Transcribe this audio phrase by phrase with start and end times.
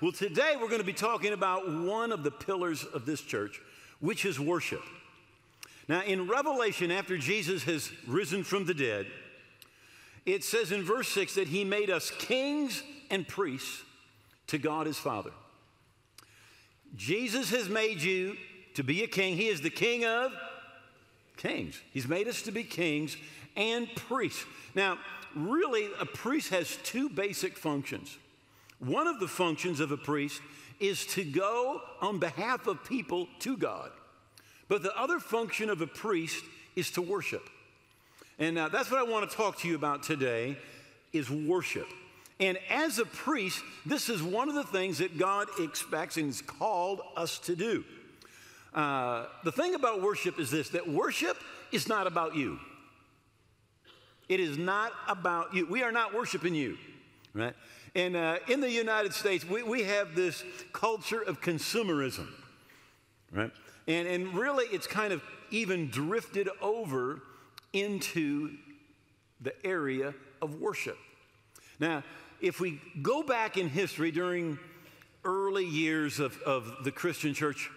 [0.00, 3.60] Well, today we're going to be talking about one of the pillars of this church,
[4.00, 4.80] which is worship.
[5.88, 9.06] Now, in Revelation, after Jesus has risen from the dead,
[10.24, 13.82] it says in verse 6 that he made us kings and priests
[14.46, 15.32] to God his Father.
[16.96, 18.38] Jesus has made you
[18.76, 19.36] to be a king.
[19.36, 20.32] He is the king of
[21.36, 21.78] kings.
[21.92, 23.18] He's made us to be kings
[23.54, 24.46] and priests.
[24.74, 24.96] Now,
[25.36, 28.16] really, a priest has two basic functions.
[28.80, 30.40] One of the functions of a priest
[30.80, 33.90] is to go on behalf of people to God.
[34.68, 37.48] But the other function of a priest is to worship.
[38.38, 40.56] And uh, that's what I want to talk to you about today
[41.12, 41.86] is worship.
[42.38, 46.40] And as a priest, this is one of the things that God expects and has
[46.40, 47.84] called us to do.
[48.72, 51.36] Uh, the thing about worship is this that worship
[51.70, 52.58] is not about you.
[54.28, 55.66] It is not about you.
[55.66, 56.78] We are not worshiping you,
[57.34, 57.54] right?
[57.94, 62.28] And uh, in the United States, we, we have this culture of consumerism,
[63.32, 63.50] right?
[63.88, 67.20] And, and really, it's kind of even drifted over
[67.72, 68.56] into
[69.40, 70.98] the area of worship.
[71.80, 72.04] Now,
[72.40, 74.58] if we go back in history during
[75.24, 77.70] early years of, of the Christian church,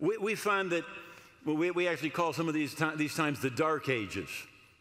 [0.00, 0.84] we, we find that
[1.46, 4.28] well, we, we actually call some of these, these times the Dark Ages,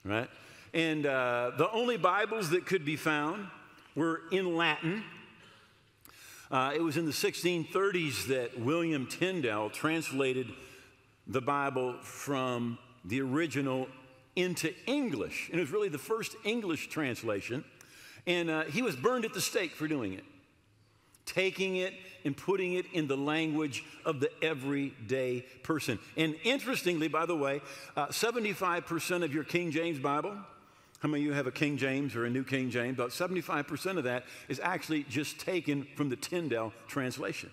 [0.04, 0.30] right?
[0.74, 3.48] And uh, the only Bibles that could be found
[4.00, 5.04] were in Latin.
[6.50, 10.48] Uh, it was in the 1630s that William Tyndale translated
[11.28, 13.90] the Bible from the original
[14.38, 15.50] into English.
[15.52, 17.66] And it was really the first English translation.
[18.26, 20.24] And uh, he was burned at the stake for doing it,
[21.26, 26.00] taking it and putting it in the language of the everyday person.
[26.16, 27.60] And interestingly, by the way,
[27.98, 30.38] uh, 75% of your King James Bible,
[31.00, 32.96] how many of you have a King James or a New King James?
[32.96, 37.50] About 75% of that is actually just taken from the Tyndale translation,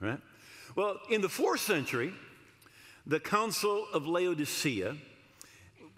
[0.00, 0.20] right?
[0.74, 2.12] Well, in the fourth century,
[3.06, 4.96] the Council of Laodicea,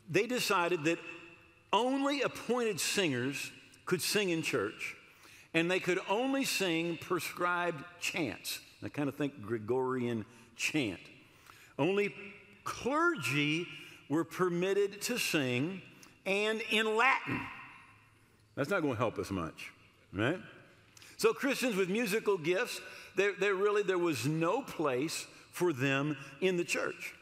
[0.08, 0.98] they decided that
[1.72, 3.52] only appointed singers
[3.84, 4.96] could sing in church,
[5.54, 8.60] and they could only sing prescribed chants.
[8.82, 10.24] I kind of think Gregorian
[10.56, 11.00] chant.
[11.78, 12.14] Only
[12.64, 13.66] clergy
[14.08, 15.82] were permitted to sing
[16.26, 17.40] and in Latin.
[18.54, 19.72] That's not going to help us much,
[20.12, 20.38] right?
[21.16, 22.80] So Christians with musical gifts,
[23.16, 27.14] there, there really there was no place for them in the church.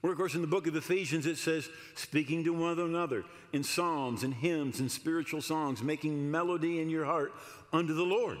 [0.00, 3.64] Where, of course, in the book of Ephesians it says, speaking to one another in
[3.64, 7.32] psalms and hymns and spiritual songs, making melody in your heart
[7.72, 8.38] unto the Lord,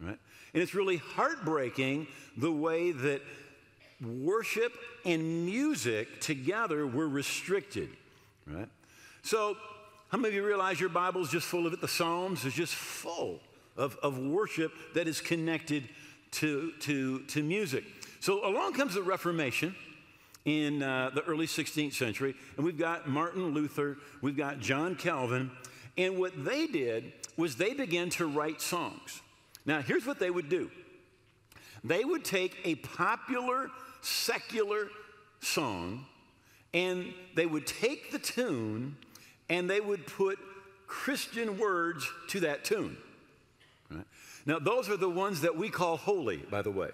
[0.00, 0.18] right?
[0.52, 2.06] And it's really heartbreaking
[2.36, 3.22] the way that
[4.00, 4.72] worship
[5.04, 7.88] and music together were restricted,
[8.46, 8.68] right?
[9.22, 9.56] So,
[10.08, 11.80] how many of you realize your Bible is just full of it?
[11.80, 13.40] The Psalms is just full
[13.76, 15.88] of, of worship that is connected
[16.32, 17.84] to, to, to music.
[18.20, 19.74] So, along comes the Reformation
[20.44, 25.50] in uh, the early 16th century, and we've got Martin Luther, we've got John Calvin,
[25.96, 29.20] and what they did was they began to write songs.
[29.66, 30.70] Now, here's what they would do
[31.84, 33.70] they would take a popular
[34.02, 34.88] secular
[35.40, 36.06] song
[36.72, 38.96] and they would take the tune
[39.50, 40.38] and they would put
[40.86, 42.96] Christian words to that tune.
[43.90, 44.06] Right?
[44.46, 46.88] Now, those are the ones that we call holy, by the way.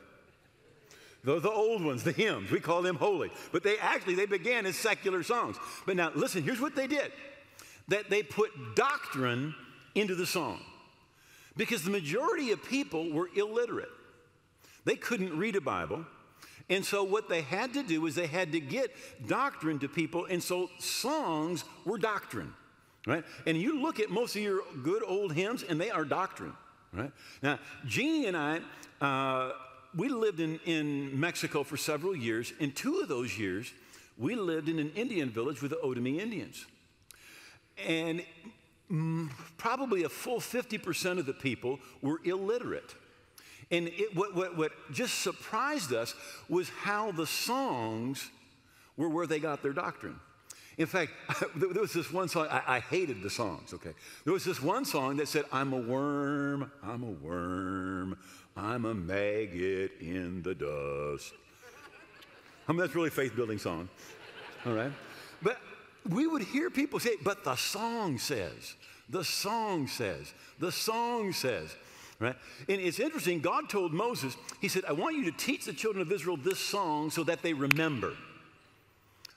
[1.22, 2.50] Those are the old ones, the hymns.
[2.50, 3.30] We call them holy.
[3.52, 5.56] But they actually, they began as secular songs.
[5.84, 7.12] But now, listen, here's what they did.
[7.88, 9.54] That they put doctrine
[9.94, 10.60] into the song.
[11.56, 13.90] Because the majority of people were illiterate.
[14.84, 16.04] They couldn't read a Bible.
[16.68, 18.90] And so, what they had to do is they had to get
[19.26, 20.26] doctrine to people.
[20.26, 22.52] And so, songs were doctrine,
[23.06, 23.24] right?
[23.46, 26.54] And you look at most of your good old hymns, and they are doctrine,
[26.92, 27.12] right?
[27.40, 28.60] Now, Jeannie and I,
[29.00, 29.52] uh,
[29.94, 32.52] we lived in, in Mexico for several years.
[32.58, 33.72] In two of those years,
[34.18, 36.66] we lived in an Indian village with the Otomi Indians.
[37.86, 38.24] And
[38.90, 42.94] mm, probably a full 50% of the people were illiterate.
[43.70, 46.14] And it, what, what, what just surprised us
[46.48, 48.30] was how the songs
[48.96, 50.18] were where they got their doctrine.
[50.78, 51.12] In fact,
[51.56, 53.92] there was this one song, I, I, hated the songs, okay?
[54.24, 58.18] There was this one song that said, I'm a worm, I'm a worm,
[58.56, 61.32] I'm a maggot in the dust.
[62.68, 63.88] I mean, that's really faith building song,
[64.66, 64.92] all right?
[65.42, 65.58] But
[66.08, 68.74] we would hear people say, but the song says,
[69.08, 71.74] the song says, the song says
[72.18, 72.36] right?
[72.68, 76.02] And it's interesting, God told Moses, He said, I want you to teach the children
[76.02, 78.14] of Israel this song so that they remember.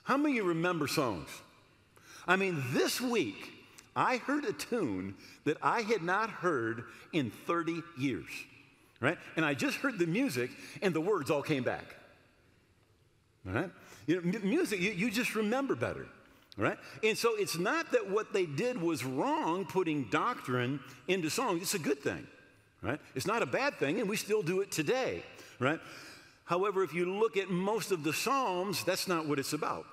[0.04, 1.28] How many of you remember songs?
[2.26, 3.52] I mean, this week,
[3.94, 8.30] I heard a tune that I had not heard in 30 years.
[9.00, 9.18] right?
[9.36, 10.50] And I just heard the music
[10.82, 11.96] and the words all came back.
[13.44, 13.70] Right?
[14.06, 16.06] You know, music, you, you just remember better.
[16.56, 16.78] Right?
[17.02, 21.62] And so it's not that what they did was wrong putting doctrine into songs.
[21.62, 22.26] It's a good thing.
[22.82, 23.00] Right?
[23.14, 25.22] It's not a bad thing, and we still do it today.
[25.58, 25.80] Right?
[26.44, 29.86] However, if you look at most of the Psalms, that's not what it's about.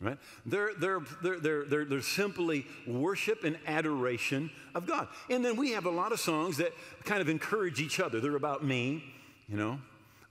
[0.00, 0.16] Right?
[0.46, 5.08] They're, they're, they're, they're, they're, they're simply worship and adoration of God.
[5.28, 6.72] And then we have a lot of songs that
[7.04, 8.20] kind of encourage each other.
[8.20, 9.02] They're about me,
[9.48, 9.80] you know,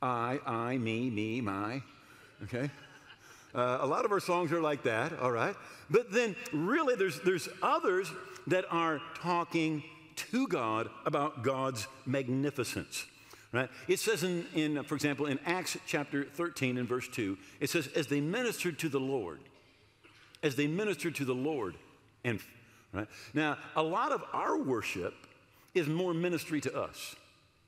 [0.01, 1.81] I, I, me, me, my,
[2.43, 2.69] okay?
[3.53, 5.55] Uh, a lot of our songs are like that, all right?
[5.89, 8.09] But then, really, there's, there's others
[8.47, 9.83] that are talking
[10.31, 13.05] to God about God's magnificence.
[13.53, 13.69] Right?
[13.87, 17.87] It says, in, in, for example, in Acts chapter 13 and verse 2, it says,
[17.95, 19.39] as they ministered to the Lord,
[20.43, 21.75] as they ministered to the Lord.
[22.23, 22.39] And,
[22.91, 23.07] right?
[23.33, 25.13] Now, a lot of our worship
[25.73, 27.15] is more ministry to us.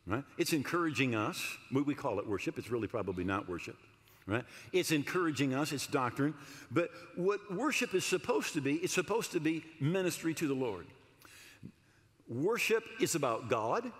[0.05, 0.23] Right?
[0.37, 1.41] It's encouraging us.
[1.71, 2.57] We, we call it worship.
[2.57, 3.77] It's really probably not worship
[4.29, 4.45] right?
[4.71, 6.33] It's encouraging us, it's doctrine.
[6.71, 10.85] But what worship is supposed to be, it's supposed to be ministry to the Lord.
[12.29, 13.91] Worship is about God,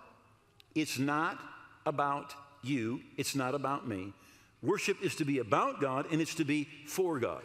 [0.76, 1.40] it's not
[1.86, 4.14] about you, it's not about me.
[4.62, 7.42] Worship is to be about God and it's to be for God.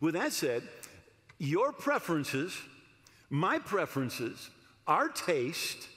[0.00, 0.62] With that said,
[1.38, 2.56] your preferences,
[3.28, 4.50] my preferences,
[4.86, 5.88] our taste,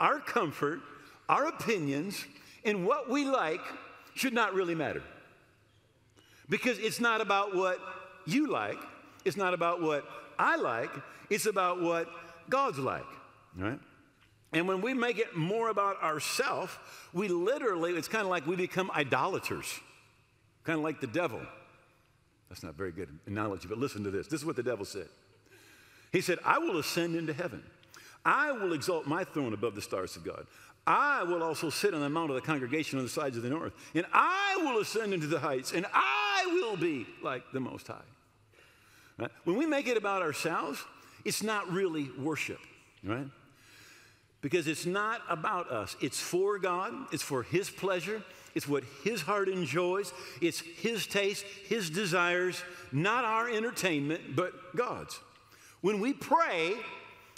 [0.00, 0.80] our comfort,
[1.28, 2.24] our opinions,
[2.64, 3.60] and what we like
[4.14, 5.02] should not really matter.
[6.48, 7.78] Because it's not about what
[8.26, 8.78] you like,
[9.24, 10.04] it's not about what
[10.38, 10.90] I like,
[11.30, 12.08] it's about what
[12.48, 13.04] God's like,
[13.56, 13.78] right?
[14.52, 16.72] And when we make it more about ourselves,
[17.12, 19.66] we literally, it's kind of like we become idolaters,
[20.64, 21.40] kind of like the devil.
[22.48, 24.28] That's not very good analogy, but listen to this.
[24.28, 25.08] This is what the devil said.
[26.12, 27.62] He said, I will ascend into heaven.
[28.24, 30.46] I will exalt my throne above the stars of God.
[30.86, 33.50] I will also sit on the mount of the congregation on the sides of the
[33.50, 37.88] north, and I will ascend into the heights, and I will be like the Most
[37.88, 37.96] High.
[39.18, 39.30] Right?
[39.44, 40.84] When we make it about ourselves,
[41.24, 42.60] it's not really worship,
[43.02, 43.26] right?
[44.46, 45.96] Because it's not about us.
[46.00, 48.22] It's for God, it's for His pleasure,
[48.54, 52.62] it's what His heart enjoys, it's His taste, His desires,
[52.92, 55.18] not our entertainment, but God's.
[55.80, 56.74] When we pray,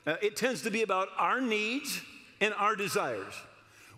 [0.06, 1.98] uh, it tends to be about our needs
[2.42, 3.32] and our desires.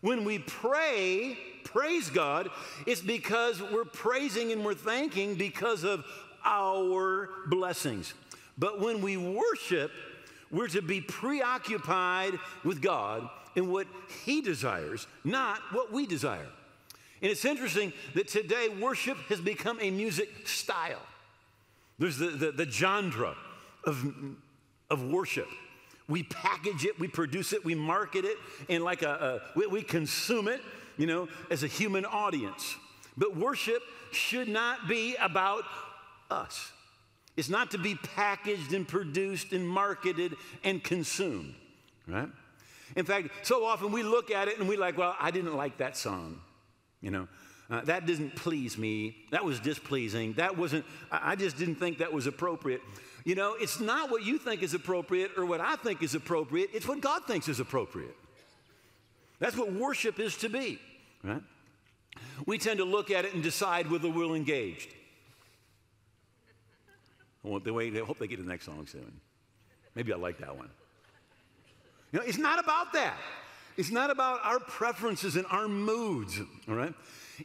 [0.03, 2.49] When we pray, praise God,
[2.87, 6.05] it's because we're praising and we're thanking because of
[6.45, 8.15] our blessings.
[8.57, 9.91] But when we worship,
[10.51, 13.87] we're to be preoccupied with God and what
[14.25, 16.49] He desires, not what we desire.
[17.23, 21.03] And it's interesting that today worship has become a music style.
[21.99, 23.35] There's the, the, the genre
[23.85, 24.15] of,
[24.89, 25.49] of worship.
[26.09, 28.37] We package it, we produce it, we market it,
[28.69, 30.61] and like a, a we, we consume it,
[30.97, 32.77] you know, as a human audience.
[33.17, 33.83] But worship
[34.13, 35.65] should not be about
[36.31, 36.73] us.
[37.41, 41.55] It's not to be packaged and produced and marketed and consumed,
[42.07, 42.29] right?
[42.97, 45.79] In fact, so often we look at it and we like, well, I didn't like
[45.79, 46.39] that song,
[47.01, 47.29] you know.
[47.71, 49.17] Uh, that didn't please me.
[49.31, 50.35] That was displeasing.
[50.35, 52.83] That wasn't, I just didn't think that was appropriate.
[53.25, 56.69] You know, it's not what you think is appropriate or what I think is appropriate,
[56.75, 58.17] it's what God thinks is appropriate.
[59.39, 60.79] That's what worship is to be,
[61.25, 61.43] right?
[62.45, 64.91] We tend to look at it and decide whether we're engaged.
[67.45, 69.21] I hope they get to the next song soon.
[69.95, 70.69] Maybe I like that one.
[72.13, 73.17] You know, it's not about that.
[73.77, 76.95] It's not about our preferences and our moods, all right?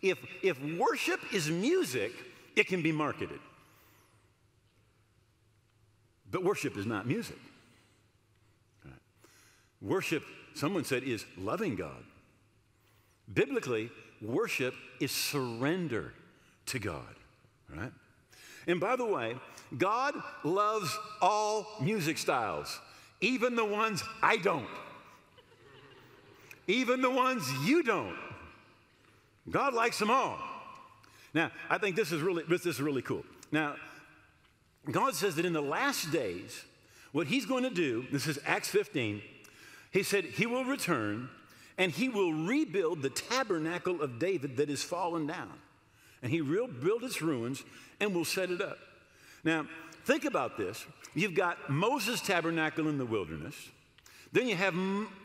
[0.02, 2.12] If, if worship is music,
[2.56, 3.40] it can be marketed.
[6.30, 7.38] But worship is not music.
[8.84, 8.94] Right.
[9.82, 10.24] Worship,
[10.56, 12.04] someone said, is loving God.
[13.34, 13.90] Biblically,
[14.22, 16.14] worship is surrender
[16.68, 17.16] to God,
[17.72, 17.92] all right?
[18.68, 19.36] And by the way,
[19.78, 22.80] God loves all music styles,
[23.22, 24.68] even the ones I don't,
[26.68, 28.16] even the ones you don't.
[29.50, 30.40] God likes them all.
[31.34, 33.24] Now, I think this is really, this is really cool.
[33.52, 33.76] Now,
[34.90, 36.64] God says that in the last days,
[37.12, 39.22] what He's going to do, this is Acts 15,
[39.92, 41.30] He said, He will return
[41.78, 45.52] and He will rebuild the tabernacle of David that is fallen down.
[46.22, 47.64] And He will build its ruins
[48.00, 48.78] and will set it up.
[49.46, 49.68] Now,
[50.04, 50.86] think about this.
[51.14, 53.56] You've got Moses' tabernacle in the wilderness.
[54.34, 54.76] Then you have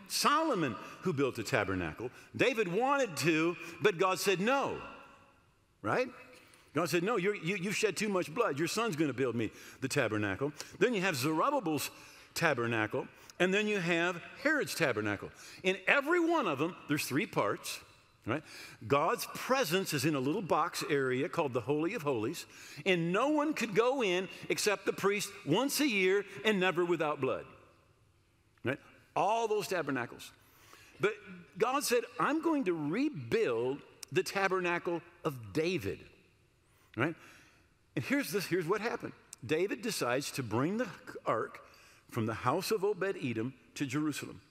[0.07, 2.11] Solomon who built the tabernacle.
[2.37, 4.77] David wanted to, but God said no,
[5.83, 6.09] right?
[6.75, 8.59] God said, No, you you, shed too much blood.
[8.59, 9.50] Your son's going to build me
[9.81, 10.53] the tabernacle.
[10.79, 11.91] Then you have Zerubbabel's
[12.35, 13.09] tabernacle.
[13.41, 15.31] and then you have Herod's tabernacle.
[15.65, 17.81] In every one of them, there's three parts.
[18.27, 18.43] Right?
[18.87, 22.45] God's presence is in a little box area called the Holy of Holies,
[22.85, 27.21] and no one could go in except the priest once a year and never without
[27.21, 27.45] blood.
[28.62, 28.79] Right?
[29.17, 30.31] All those tabernacles.
[31.00, 31.15] But
[31.59, 33.79] God said, I'm going to rebuild
[34.12, 35.99] the tabernacle of David.
[36.97, 37.15] Right?
[37.97, 39.12] And here's this, here's what happened.
[39.45, 40.89] David decides to bring the
[41.25, 41.61] ark
[42.11, 44.43] from the house of Obed Edom to Jerusalem.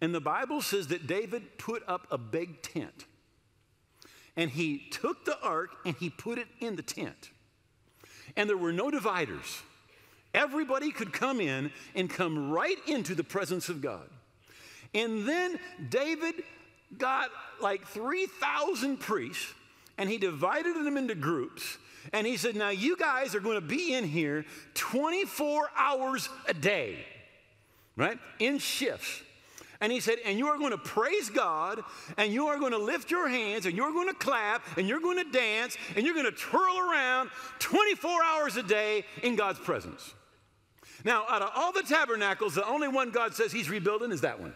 [0.00, 3.06] And the Bible says that David put up a big tent.
[4.36, 7.30] And he took the ark and he put it in the tent.
[8.36, 9.62] And there were no dividers.
[10.34, 14.08] Everybody could come in and come right into the presence of God.
[14.94, 16.34] And then David
[16.98, 19.54] got like 3,000 priests
[19.96, 21.78] and he divided them into groups.
[22.12, 26.54] And he said, Now you guys are going to be in here 24 hours a
[26.54, 26.98] day,
[27.96, 28.18] right?
[28.38, 29.22] In shifts.
[29.80, 31.82] And he said, and you are going to praise God,
[32.16, 35.00] and you are going to lift your hands, and you're going to clap, and you're
[35.00, 39.58] going to dance, and you're going to twirl around 24 hours a day in God's
[39.58, 40.14] presence.
[41.04, 44.40] Now, out of all the tabernacles, the only one God says he's rebuilding is that
[44.40, 44.54] one.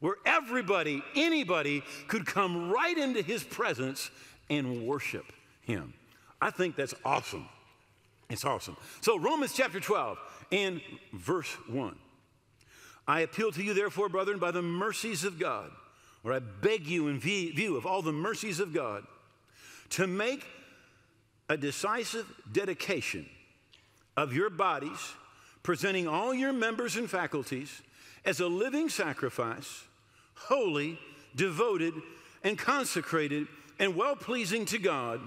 [0.00, 4.10] Where everybody, anybody could come right into his presence
[4.50, 5.94] and worship him.
[6.42, 7.48] I think that's awesome.
[8.28, 8.76] It's awesome.
[9.00, 10.18] So, Romans chapter 12
[10.52, 10.80] and
[11.12, 11.96] verse 1.
[13.06, 15.70] I appeal to you, therefore, brethren, by the mercies of God,
[16.22, 19.04] or I beg you in view of all the mercies of God,
[19.90, 20.44] to make
[21.48, 23.28] a decisive dedication
[24.16, 25.12] of your bodies,
[25.62, 27.82] presenting all your members and faculties
[28.24, 29.84] as a living sacrifice,
[30.34, 30.98] holy,
[31.36, 31.94] devoted,
[32.42, 33.46] and consecrated,
[33.78, 35.20] and well pleasing to God,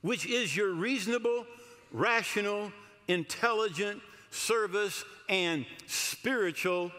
[0.00, 1.46] which is your reasonable,
[1.92, 2.72] rational,
[3.08, 4.00] intelligent,
[4.34, 6.90] service, and spiritual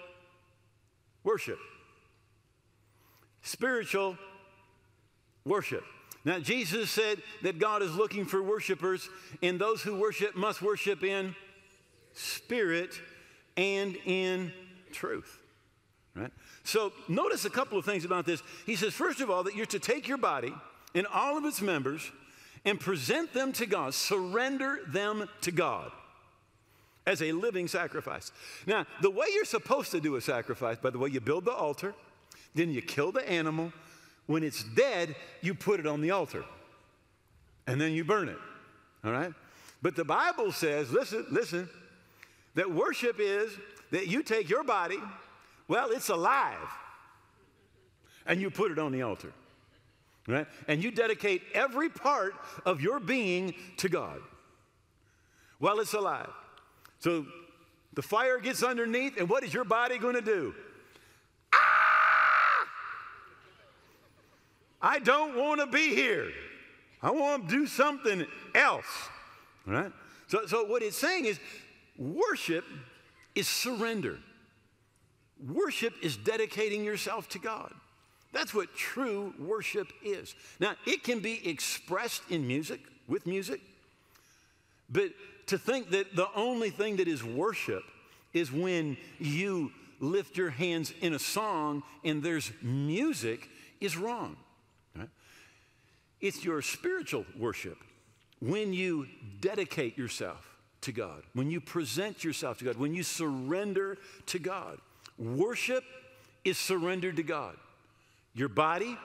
[1.24, 1.60] worship.
[3.42, 4.18] Spiritual
[5.46, 5.84] worship.
[6.24, 9.08] Now, Jesus said that God is looking for worshipers,
[9.44, 11.36] and those who worship must worship in
[12.13, 13.00] spirit
[13.56, 14.51] and in
[14.92, 15.39] truth.
[16.15, 16.32] Right?
[16.63, 18.42] So, notice a couple of things about this.
[18.65, 20.54] He says, first of all, that you're to take your body
[20.96, 22.10] and all of its members
[22.63, 25.92] and present them to God, surrender them to God
[27.06, 28.32] as a living sacrifice.
[28.66, 31.54] Now, the way you're supposed to do a sacrifice, by the way, you build the
[31.54, 31.94] altar,
[32.54, 33.72] then you kill the animal.
[34.28, 36.44] When it's dead, you put it on the altar,
[37.68, 38.38] and then you burn it.
[39.04, 39.32] All right?
[39.84, 41.70] But the Bible says, listen, listen,
[42.56, 43.52] that worship is
[43.92, 44.98] that you take your body,
[45.68, 46.58] well, it's alive,
[48.26, 49.32] and you put it on the altar.
[50.28, 50.48] Right?
[50.68, 52.34] And you dedicate every part
[52.66, 54.22] of your being to God
[55.60, 56.32] while it's alive.
[57.00, 57.25] So
[57.94, 60.54] the fire gets underneath, and what is your body going to do?
[61.54, 62.68] Ah!
[64.82, 66.32] I don't want to be here.
[67.02, 68.86] I want to do something else.
[69.66, 69.92] Right?
[70.28, 71.40] So, so what it's saying is
[71.98, 72.66] worship
[73.36, 74.18] is surrender.
[75.54, 77.74] Worship is dedicating yourself to God.
[78.32, 80.36] That's what true worship is.
[80.60, 83.62] Now, it can be expressed in music, with music,
[84.89, 85.12] but
[85.48, 87.84] to think that the only thing that is worship
[88.34, 93.50] is when you lift your hands in a song and there's music
[93.80, 94.36] is wrong.
[94.96, 95.10] Right?
[96.20, 97.77] It's your spiritual worship
[98.39, 99.08] when you
[99.39, 104.80] dedicate yourself to God, when you present yourself to God, when you surrender to God.
[105.18, 105.84] Worship
[106.44, 107.56] is surrendered to God.
[108.34, 108.98] Your body,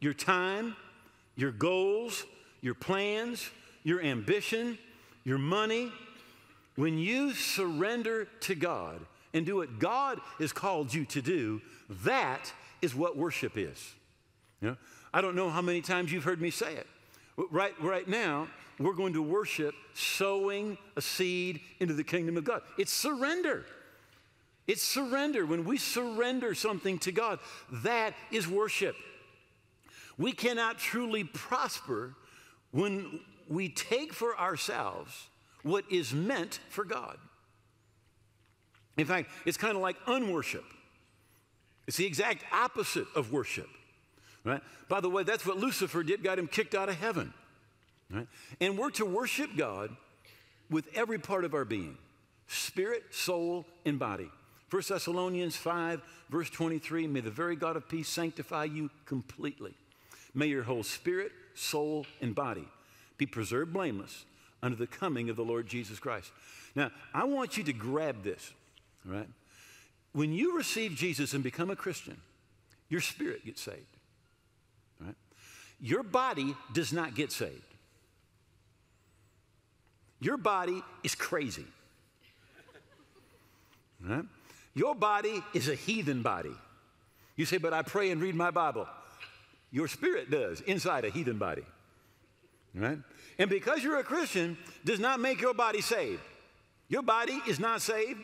[0.00, 0.76] your time,
[1.36, 2.24] your goals,
[2.60, 3.50] your plans,
[3.82, 4.78] your ambition,
[5.24, 5.90] your money,
[6.76, 9.00] when you surrender to God
[9.32, 11.60] and do what God has called you to do,
[12.04, 12.52] that
[12.82, 13.94] is what worship is.
[14.60, 14.76] You know,
[15.12, 16.86] I don't know how many times you've heard me say it.
[17.50, 22.62] Right, right now, we're going to worship sowing a seed into the kingdom of God.
[22.78, 23.64] It's surrender.
[24.66, 25.46] It's surrender.
[25.46, 27.38] When we surrender something to God,
[27.70, 28.96] that is worship.
[30.16, 32.14] We cannot truly prosper
[32.70, 35.28] when we take for ourselves
[35.62, 37.18] what is meant for God.
[38.96, 40.64] In fact, it's kind of like unworship.
[41.86, 43.68] It's the exact opposite of worship.
[44.44, 44.62] Right?
[44.88, 47.32] By the way, that's what Lucifer did, got him kicked out of heaven.
[48.10, 48.28] Right?
[48.60, 49.90] And we're to worship God
[50.70, 51.96] with every part of our being
[52.46, 54.30] spirit, soul, and body.
[54.70, 59.74] 1 Thessalonians 5, verse 23 May the very God of peace sanctify you completely.
[60.34, 62.66] May your whole spirit, soul, and body
[63.16, 64.24] be preserved blameless
[64.62, 66.32] under the coming of the Lord Jesus Christ.
[66.74, 68.52] Now, I want you to grab this.
[69.06, 69.28] All right?
[70.12, 72.16] When you receive Jesus and become a Christian,
[72.88, 73.78] your spirit gets saved.
[75.00, 75.16] Right?
[75.80, 77.62] Your body does not get saved.
[80.20, 81.66] Your body is crazy.
[84.02, 84.24] Right?
[84.74, 86.54] Your body is a heathen body.
[87.36, 88.86] You say, but I pray and read my Bible.
[89.70, 91.64] Your spirit does inside a heathen body.
[92.74, 92.98] Right?
[93.38, 96.20] And because you're a Christian does not make your body saved.
[96.88, 98.20] Your body is not saved.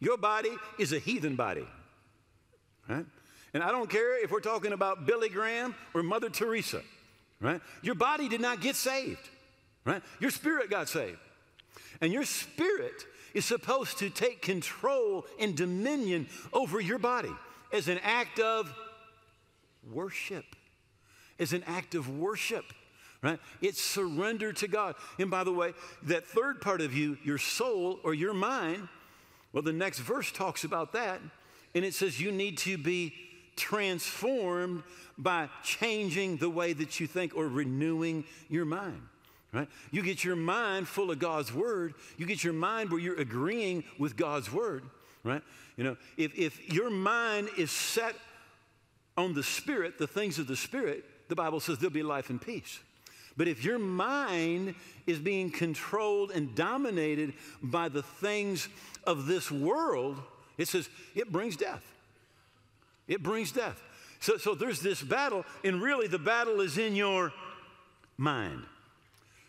[0.00, 1.66] Your body is a heathen body.
[2.88, 3.06] Right?
[3.54, 6.82] And I don't care if we're talking about Billy Graham or Mother Teresa.
[7.40, 7.60] Right?
[7.82, 9.28] Your body did not get saved.
[9.84, 10.02] Right?
[10.20, 11.18] Your spirit got saved.
[12.00, 17.32] And your spirit is supposed to take control and dominion over your body
[17.72, 18.72] as an act of
[19.90, 20.44] worship.
[21.38, 22.64] As an act of worship,
[23.22, 23.38] right?
[23.60, 24.94] It's surrender to God.
[25.18, 25.74] And by the way,
[26.04, 28.88] that third part of you, your soul or your mind,
[29.52, 31.20] well, the next verse talks about that.
[31.74, 33.14] And it says you need to be
[33.56, 34.82] transformed
[35.16, 39.02] by changing the way that you think or renewing your mind
[39.52, 39.68] right?
[39.90, 41.94] You get your mind full of God's word.
[42.16, 44.84] You get your mind where you're agreeing with God's word,
[45.24, 45.42] right?
[45.76, 48.14] You know, if, if your mind is set
[49.16, 52.40] on the spirit, the things of the spirit, the Bible says there'll be life and
[52.40, 52.80] peace.
[53.36, 54.74] But if your mind
[55.06, 58.68] is being controlled and dominated by the things
[59.04, 60.20] of this world,
[60.58, 61.84] it says it brings death.
[63.08, 63.82] It brings death.
[64.20, 67.32] So, so there's this battle, and really the battle is in your
[68.16, 68.62] mind.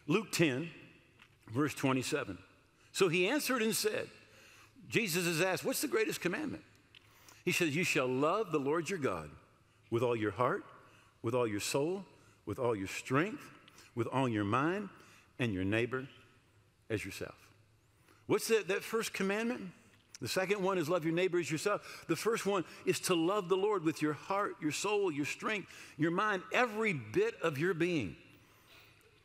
[0.08, 0.70] Luke 10,
[1.52, 2.38] verse 27.
[2.92, 4.08] So he answered and said,
[4.90, 6.64] Jesus is asked, What's the greatest commandment?
[7.46, 9.30] He says, You shall love the Lord your God
[9.92, 10.64] with all your heart,
[11.22, 12.06] with all your soul,
[12.46, 13.44] with all your strength,
[13.96, 14.90] with all your mind,
[15.40, 16.08] and your neighbor
[16.90, 17.36] as yourself.
[18.28, 19.62] What's that, that first commandment?
[20.22, 22.06] The second one is love your neighbor as yourself.
[22.08, 25.68] The first one is to love the Lord with your heart, your soul, your strength,
[25.98, 28.16] your mind, every bit of your being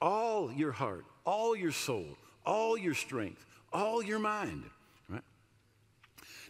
[0.01, 2.07] all your heart, all your soul,
[2.47, 4.65] all your strength, all your mind.
[5.09, 5.23] Right?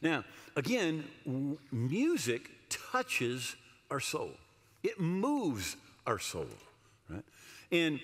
[0.03, 0.25] Now,
[0.57, 1.05] again,
[1.73, 3.57] music touches
[3.91, 4.33] our soul.
[4.83, 6.47] It moves our soul.
[7.09, 7.25] Right?
[7.71, 8.01] And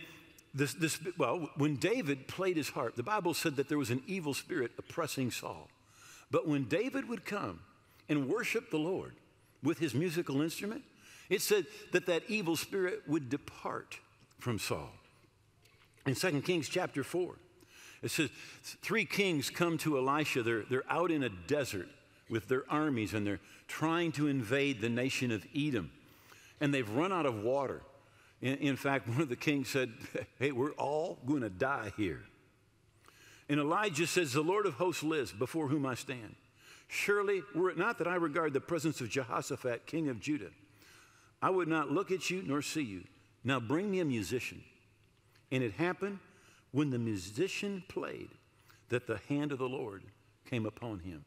[0.55, 4.03] this, this, well, when David played his harp, the Bible said that there was an
[4.07, 5.69] evil spirit oppressing Saul.
[6.31, 7.61] But when David would come
[8.09, 9.15] and worship the Lord
[9.63, 10.83] with his musical instrument,
[11.29, 13.99] it said that that evil spirit would depart
[14.39, 14.91] from Saul.
[16.07, 17.35] In 2 Kings chapter 4,
[18.03, 18.29] it says,
[18.83, 20.43] Three kings come to Elisha.
[20.43, 21.89] They're, they're out in a desert
[22.29, 25.91] with their armies and they're trying to invade the nation of Edom.
[26.61, 27.81] And they've run out of water.
[28.45, 29.93] In, in fact, one of the kings said,
[30.39, 32.23] Hey, we're all going to die here.
[33.49, 36.37] And Elijah says, The Lord of hosts lives, before whom I stand.
[36.87, 40.51] Surely, were it not that I regard the presence of Jehoshaphat, king of Judah,
[41.43, 43.05] I would not look at you nor see you.
[43.43, 44.63] Now bring me a musician.
[45.51, 46.19] And it happened
[46.73, 48.31] when the musician played
[48.91, 50.03] that the hand of the Lord
[50.49, 51.25] came upon him.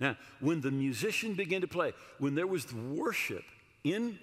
[0.00, 3.44] Now, when the musician began to play, when there was worship
[3.82, 4.18] in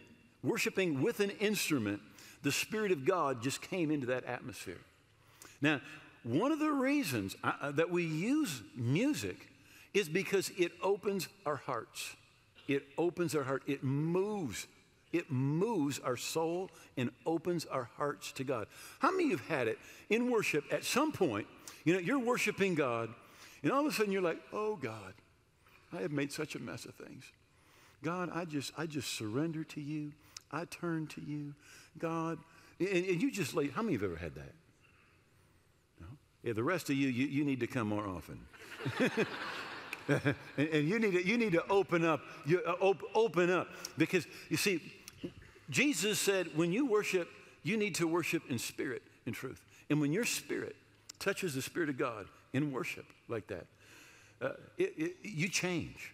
[0.45, 2.01] worshiping with an instrument,
[2.43, 4.81] the Spirit of God just came into that atmosphere.
[5.61, 5.81] Now,
[6.23, 9.47] one of the reasons uh, uh, that we use music
[9.93, 12.15] is because it opens our hearts.
[12.67, 13.63] It opens our heart.
[13.67, 14.67] It moves
[15.15, 18.67] it moves our soul and opens our hearts to God.
[18.99, 19.79] How many of you have had it
[20.09, 21.47] in worship at some point?
[21.85, 23.09] You know, you're worshiping God,
[23.63, 25.13] and all of a sudden you're like, oh God,
[25.93, 27.23] I have made such a mess of things.
[28.03, 30.11] God, I just, I just surrender to you.
[30.55, 31.53] I turn to you.
[31.99, 32.39] God,
[32.79, 34.53] and, and you just lay, how many of you have ever had that?
[35.99, 36.07] No?
[36.43, 38.39] Yeah, the rest of you, you, you need to come more often.
[40.07, 43.67] and, and, you need to, you need to open up, you, uh, op, open up.
[43.97, 44.81] Because you see,
[45.69, 47.27] Jesus said, when you worship,
[47.63, 49.61] you need to worship in spirit and truth.
[49.89, 50.75] And when your spirit
[51.19, 53.65] touches the Spirit of God in worship like that,
[54.41, 56.13] uh, it, it, you change.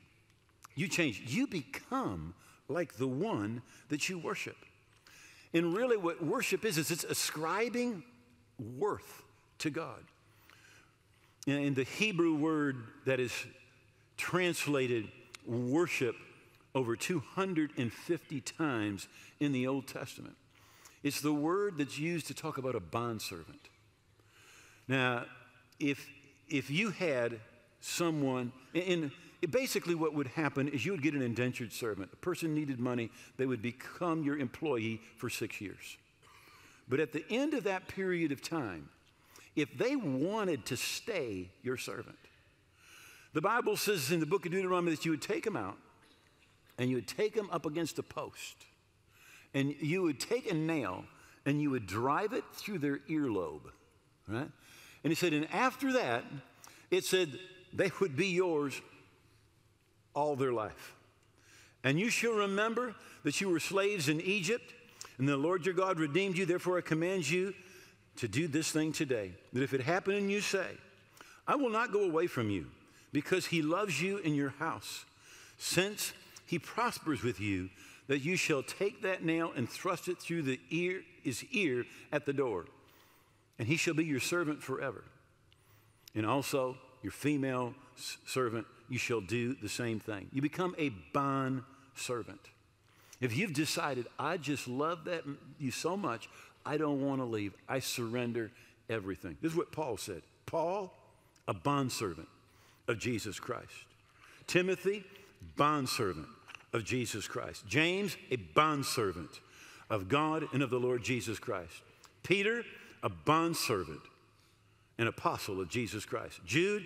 [0.76, 1.22] You change.
[1.28, 2.34] You become
[2.72, 4.58] like the one that you worship.
[5.54, 8.04] And really, what worship is, is it's ascribing
[8.78, 9.24] worth
[9.60, 10.04] to God.
[11.48, 13.34] And the Hebrew word that is
[14.18, 15.08] translated
[15.46, 16.16] worship
[16.74, 19.08] over 250 times
[19.40, 20.36] in the Old Testament.
[21.04, 23.70] It's the word that's used to talk about a bondservant.
[24.88, 25.26] Now,
[25.80, 26.08] if,
[26.48, 27.40] if you had
[27.82, 29.12] someone, and
[29.50, 32.12] basically what would happen is you would get an indentured servant.
[32.14, 35.98] A person needed money, they would become your employee for six years.
[36.88, 38.90] But at the end of that period of time,
[39.56, 42.18] if they wanted to stay your servant,
[43.34, 45.78] The Bible says in the book of Deuteronomy that you would take them out
[46.78, 48.66] and you would take them up against a post
[49.54, 51.06] and you would take a nail
[51.46, 53.72] and you would drive it through their earlobe,
[54.28, 54.50] right?
[55.04, 56.26] And he said, and after that,
[56.92, 57.40] it said
[57.74, 58.80] they would be yours
[60.14, 60.94] all their life.
[61.84, 64.74] And you shall remember that you were slaves in Egypt,
[65.18, 66.46] and the Lord your God redeemed you.
[66.46, 67.54] Therefore, I command you
[68.18, 69.34] to do this thing today.
[69.54, 70.68] That if it happen and you say,
[71.48, 72.68] I will not go away from you,
[73.12, 75.06] because he loves you in your house,
[75.58, 76.14] since
[76.46, 77.70] he prospers with you,
[78.08, 82.26] that you shall take that nail and thrust it through the ear, his ear at
[82.26, 82.66] the door,
[83.58, 85.04] and he shall be your servant forever.
[86.14, 87.74] And also your female
[88.26, 90.28] servant, you shall do the same thing.
[90.34, 91.64] You become a bond
[91.96, 92.42] servant.
[93.20, 95.24] If you've decided, I just love that
[95.60, 96.30] you so much,
[96.66, 97.54] I don't want to leave.
[97.70, 98.52] I surrender
[98.90, 99.38] everything.
[99.42, 100.22] This is what Paul said.
[100.46, 100.94] Paul,
[101.48, 102.28] a bondservant
[102.88, 103.72] of Jesus Christ.
[104.48, 105.04] Timothy,
[105.56, 106.28] bondservant
[106.74, 107.66] of Jesus Christ.
[107.68, 109.40] James, a bondservant
[109.90, 111.82] of God and of the Lord Jesus Christ.
[112.24, 112.64] Peter,
[113.04, 114.02] a bondservant,
[115.02, 116.40] an apostle of Jesus Christ.
[116.46, 116.86] Jude,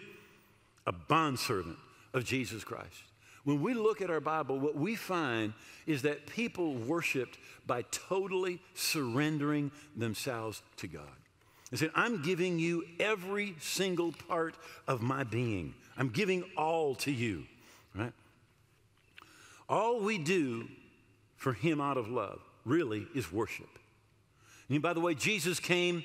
[0.87, 1.77] a bondservant
[2.13, 3.03] of Jesus Christ.
[3.43, 5.53] When we look at our Bible, what we find
[5.85, 11.03] is that people worshiped by totally surrendering themselves to God.
[11.71, 14.55] They said, I'm giving you every single part
[14.87, 15.73] of my being.
[15.97, 17.43] I'm giving all to you,
[17.93, 18.13] right?
[19.67, 20.69] All we do
[21.35, 23.67] for Him out of love really is worship.
[24.69, 26.01] And by the way, Jesus came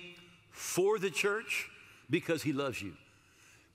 [0.51, 1.71] for the church
[2.11, 2.93] because He loves you.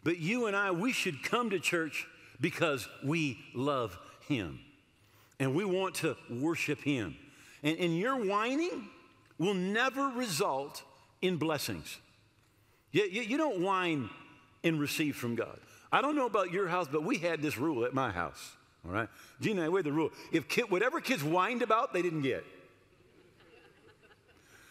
[0.04, 2.06] But you and I, we should come to church
[2.40, 4.60] because we love Him
[5.40, 7.16] and we want to worship Him.
[7.64, 8.90] And, and your whining
[9.40, 10.84] will never result
[11.22, 11.98] in blessings.
[12.92, 14.10] You, you, you don't whine
[14.64, 15.60] and receive from God.
[15.92, 18.56] I don't know about your house, but we had this rule at my house.
[18.86, 19.10] All right,
[19.42, 22.46] Gina, we had the rule: if kid, whatever kids whined about, they didn't get.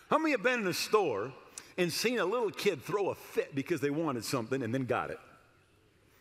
[0.09, 1.33] How many have been in a store
[1.77, 5.11] and seen a little kid throw a fit because they wanted something and then got
[5.11, 5.19] it?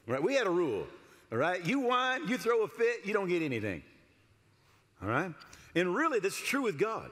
[0.08, 0.86] Right, we had a rule.
[1.32, 3.84] All right, you whine, you throw a fit, you don't get anything.
[5.02, 5.34] All right,
[5.76, 7.10] and really, that's true with God.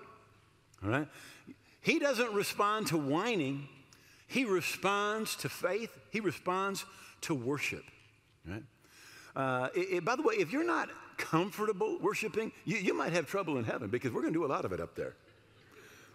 [0.84, 1.08] All right,
[1.82, 3.68] He doesn't respond to whining.
[4.28, 5.98] He responds to faith.
[6.10, 6.86] He responds
[7.22, 7.84] to worship.
[8.48, 8.64] Right?
[9.36, 13.28] Uh, it, it, by the way, if you're not comfortable worshiping, you, you might have
[13.28, 15.16] trouble in heaven because we're going to do a lot of it up there.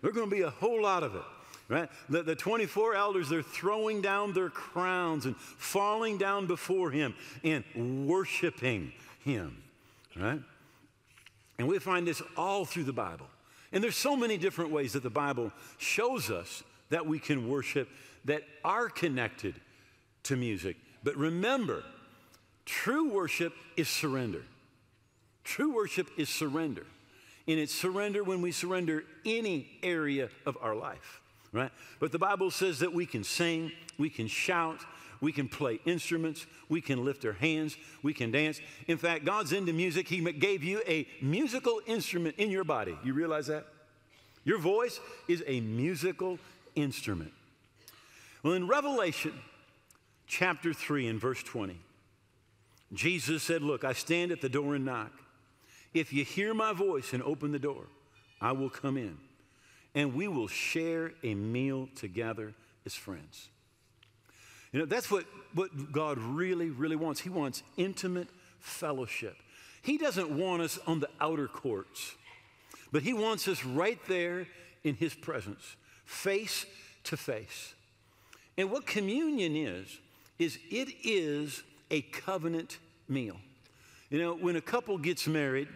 [0.01, 1.23] There's going to be a whole lot of it.
[1.69, 1.89] Right?
[2.09, 7.65] The, the 24 elders, they're throwing down their crowns and falling down before him and
[8.07, 8.93] worshiping
[9.25, 9.63] him.
[10.15, 10.41] Right?
[11.59, 13.27] And we find this all through the Bible.
[13.73, 17.89] And there's so many different ways that the Bible shows us that we can worship
[18.25, 19.55] that are connected
[20.25, 20.77] to music.
[21.03, 21.83] But remember,
[22.65, 24.43] true worship is surrender.
[25.45, 26.87] True worship is surrender.
[27.49, 31.21] And it's surrender when we surrender any area of our life,
[31.57, 31.73] right?
[31.99, 34.81] But the Bible says that we can sing, we can shout,
[35.21, 38.61] we can play instruments, we can lift our hands, we can dance.
[38.87, 40.09] In fact, God's into music.
[40.09, 42.97] He gave you a musical instrument in your body.
[43.05, 43.67] You realize that?
[44.45, 46.39] Your voice is a musical
[46.75, 47.33] instrument.
[48.43, 49.33] Well, in Revelation
[50.27, 51.81] chapter 3 and verse 20,
[52.93, 55.13] Jesus said, Look, I stand at the door and knock.
[55.95, 57.87] If you hear my voice and open the door,
[58.41, 59.19] I will come in
[59.97, 62.53] and we will share a meal together
[62.85, 63.49] as friends.
[64.71, 67.19] You know, that's what, what God really, really wants.
[67.21, 68.29] He wants intimate
[68.61, 69.37] fellowship.
[69.81, 72.15] He doesn't want us on the outer courts,
[72.93, 74.47] but He wants us right there
[74.85, 76.67] in His presence, face
[77.05, 77.75] to face.
[78.59, 79.99] And what communion is,
[80.39, 82.79] is it is a covenant
[83.09, 83.37] meal.
[84.11, 85.69] You know, when a couple gets married,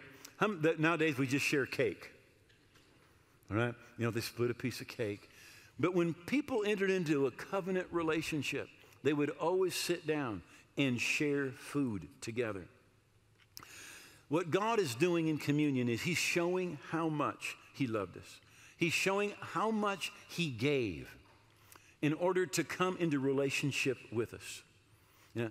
[0.77, 2.11] nowadays we just share cake.
[3.51, 3.75] All right?
[3.97, 5.29] You know, they split a piece of cake.
[5.79, 8.67] But when people entered into a covenant relationship,
[9.03, 10.41] they would always sit down
[10.77, 12.65] and share food together.
[14.29, 18.39] What God is doing in communion is He's showing how much He loved us.
[18.77, 21.13] He's showing how much He gave
[22.01, 24.61] in order to come into relationship with us.
[25.35, 25.49] Yeah.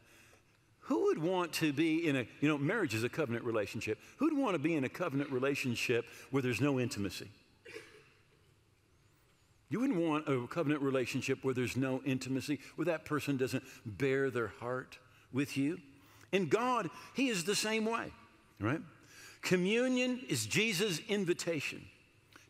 [0.80, 3.98] Who would want to be in a, you know, marriage is a covenant relationship.
[4.16, 7.28] Who'd want to be in a covenant relationship where there's no intimacy?
[9.70, 14.28] You wouldn't want a covenant relationship where there's no intimacy, where that person doesn't bear
[14.28, 14.98] their heart
[15.32, 15.78] with you.
[16.32, 18.12] And God, He is the same way,
[18.60, 18.80] right?
[19.42, 21.84] Communion is Jesus' invitation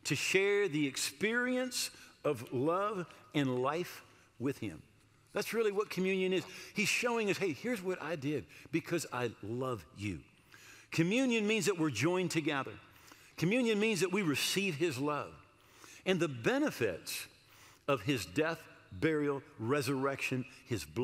[0.04, 1.90] to share the experience
[2.24, 4.02] of love and life
[4.38, 4.83] with Him.
[5.33, 6.42] That's really what communion is.
[6.74, 10.20] He's showing us, hey, here's what I did because I love you.
[10.90, 12.72] Communion means that we're joined together.
[13.37, 15.33] Communion means that we receive His love
[16.06, 17.26] and the benefits
[17.88, 18.60] of his death,
[18.92, 20.96] burial, resurrection, his blood.